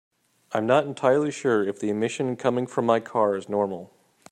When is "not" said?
0.65-0.87